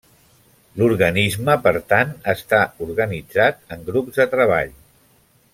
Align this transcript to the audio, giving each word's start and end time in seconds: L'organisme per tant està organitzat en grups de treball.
L'organisme 0.81 1.57
per 1.67 1.73
tant 1.93 2.15
està 2.35 2.63
organitzat 2.89 3.63
en 3.77 3.87
grups 3.91 4.21
de 4.23 4.31
treball. 4.37 4.77